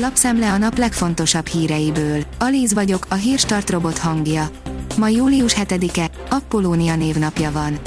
[0.00, 2.22] Lapszemle a nap legfontosabb híreiből.
[2.38, 4.50] Alíz vagyok, a hírstart robot hangja.
[4.96, 7.78] Ma július 7-e, Apollónia névnapja van.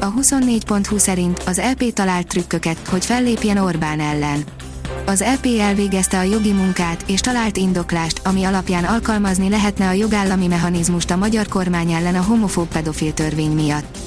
[0.00, 4.44] A 24.20 szerint az EP talált trükköket, hogy fellépjen Orbán ellen.
[5.06, 10.46] Az EP elvégezte a jogi munkát és talált indoklást, ami alapján alkalmazni lehetne a jogállami
[10.46, 14.05] mechanizmust a magyar kormány ellen a homofób pedofil törvény miatt.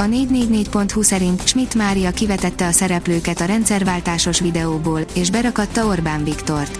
[0.00, 6.78] A 444.hu szerint Schmidt Mária kivetette a szereplőket a rendszerváltásos videóból, és berakatta Orbán Viktort.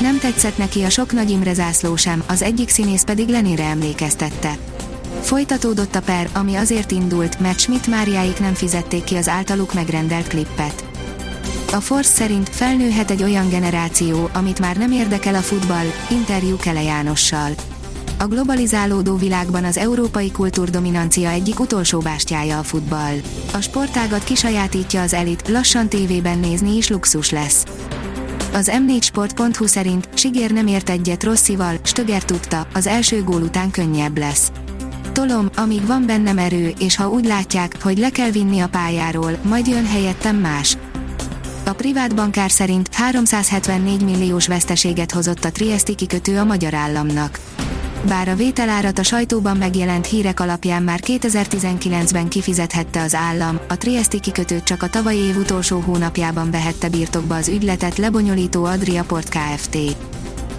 [0.00, 4.56] Nem tetszett neki a sok Nagy Imre zászló sem, az egyik színész pedig Lenére emlékeztette.
[5.20, 10.26] Folytatódott a per, ami azért indult, mert Schmidt Máriáik nem fizették ki az általuk megrendelt
[10.26, 10.84] klippet.
[11.72, 16.82] A Force szerint felnőhet egy olyan generáció, amit már nem érdekel a futball, interjú Kele
[16.82, 17.50] Jánossal.
[18.20, 23.14] A globalizálódó világban az európai kultúrdominancia egyik utolsó bástyája a futball.
[23.52, 27.64] A sportágat kisajátítja az elit, lassan tévében nézni is luxus lesz.
[28.52, 34.18] Az m4sport.hu szerint Sigér nem ért egyet Rosszival, Stöger tudta, az első gól után könnyebb
[34.18, 34.52] lesz.
[35.12, 39.38] Tolom, amíg van bennem erő, és ha úgy látják, hogy le kell vinni a pályáról,
[39.42, 40.76] majd jön helyettem más.
[41.64, 47.38] A privát bankár szerint 374 milliós veszteséget hozott a Triesti kikötő a magyar államnak.
[48.02, 54.20] Bár a vételárat a sajtóban megjelent hírek alapján már 2019-ben kifizethette az állam, a Triesti
[54.20, 59.78] kikötőt csak a tavalyi év utolsó hónapjában vehette birtokba az ügyletet lebonyolító Adria Port Kft.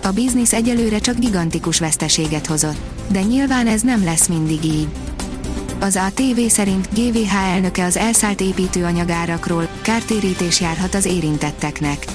[0.03, 2.77] A biznisz egyelőre csak gigantikus veszteséget hozott.
[3.07, 4.87] De nyilván ez nem lesz mindig így.
[5.79, 12.05] Az ATV szerint GVH elnöke az elszállt építőanyagárakról, kártérítés járhat az érintetteknek.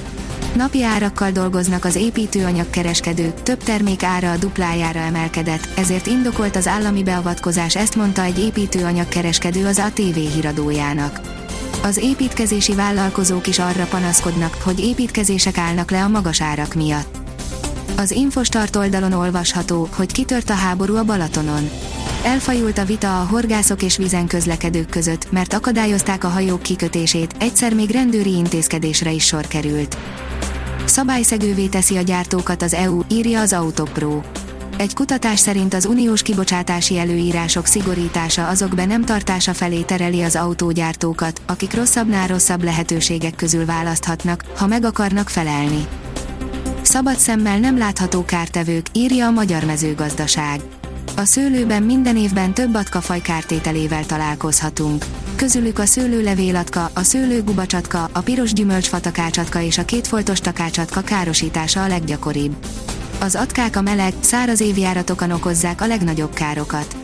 [0.55, 7.03] Napi árakkal dolgoznak az építőanyagkereskedők, több termék ára a duplájára emelkedett, ezért indokolt az állami
[7.03, 11.21] beavatkozás, ezt mondta egy építőanyagkereskedő az ATV híradójának.
[11.83, 17.17] Az építkezési vállalkozók is arra panaszkodnak, hogy építkezések állnak le a magas árak miatt.
[17.97, 21.71] Az Infostart oldalon olvasható, hogy kitört a háború a Balatonon.
[22.25, 27.75] Elfajult a vita a horgászok és vizen közlekedők között, mert akadályozták a hajók kikötését, egyszer
[27.75, 29.97] még rendőri intézkedésre is sor került.
[30.85, 34.21] Szabályszegővé teszi a gyártókat az EU, írja az Autopro.
[34.77, 40.37] Egy kutatás szerint az uniós kibocsátási előírások szigorítása azok be nem tartása felé tereli az
[40.37, 45.87] autógyártókat, akik rosszabbnál rosszabb lehetőségek közül választhatnak, ha meg akarnak felelni.
[46.83, 50.61] Szabad szemmel nem látható kártevők, írja a Magyar Mezőgazdaság.
[51.17, 55.05] A szőlőben minden évben több atkafaj kártételével találkozhatunk.
[55.37, 62.55] Közülük a szőlőlevélatka, a szőlőgubacsatka, a piros gyümölcsfatakácsatka és a kétfoltos takácsatka károsítása a leggyakoribb.
[63.21, 66.97] Az atkák a meleg, száraz évjáratokon okozzák a legnagyobb károkat.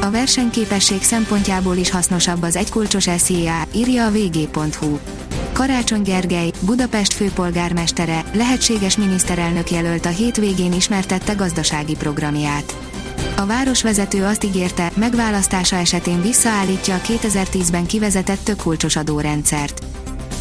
[0.00, 4.98] A versenyképesség szempontjából is hasznosabb az egykulcsos SZIA, írja a vg.hu.
[5.52, 12.74] Karácsony Gergely, Budapest főpolgármestere, lehetséges miniszterelnök jelölt a hétvégén ismertette gazdasági programját.
[13.36, 19.84] A városvezető azt ígérte, megválasztása esetén visszaállítja a 2010-ben kivezetett tökkulcsos adórendszert.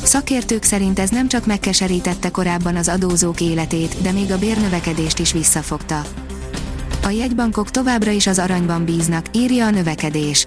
[0.03, 5.31] Szakértők szerint ez nem csak megkeserítette korábban az adózók életét, de még a bérnövekedést is
[5.31, 6.01] visszafogta.
[7.03, 10.45] A jegybankok továbbra is az aranyban bíznak, írja a növekedés.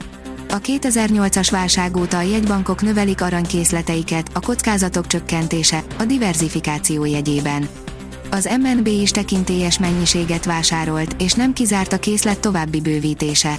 [0.49, 7.69] A 2008-as válság óta a jegybankok növelik aranykészleteiket, a kockázatok csökkentése, a diversifikáció jegyében.
[8.37, 13.59] Az MNB is tekintélyes mennyiséget vásárolt, és nem kizárt a készlet további bővítése.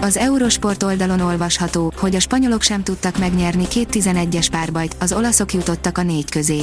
[0.00, 5.52] Az Eurosport oldalon olvasható, hogy a spanyolok sem tudtak megnyerni két 11-es párbajt, az olaszok
[5.52, 6.60] jutottak a négy közé.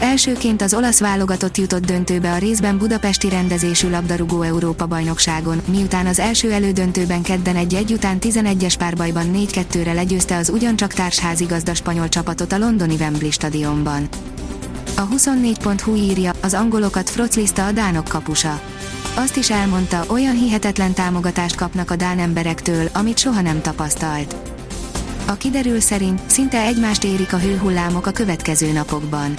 [0.00, 6.18] Elsőként az olasz válogatott jutott döntőbe a részben budapesti rendezésű labdarúgó Európa bajnokságon, miután az
[6.18, 12.58] első elődöntőben kedden egy-egy után 11-es párbajban 4-2-re legyőzte az ugyancsak társházigazda spanyol csapatot a
[12.58, 14.08] londoni Wembley stadionban.
[14.98, 18.60] A 24.hu írja, az angolokat froclizta a dánok kapusa.
[19.16, 24.36] Azt is elmondta, olyan hihetetlen támogatást kapnak a dán emberektől, amit soha nem tapasztalt.
[25.26, 29.34] A kiderül szerint szinte egymást érik a hőhullámok a következő napokban.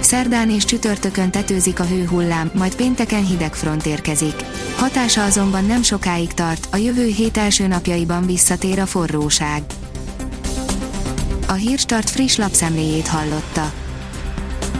[0.00, 4.44] Szerdán és csütörtökön tetőzik a hőhullám, majd pénteken hideg front érkezik.
[4.76, 9.62] Hatása azonban nem sokáig tart, a jövő hét első napjaiban visszatér a forróság.
[11.48, 13.72] A Hírstart friss lapszemléjét hallotta.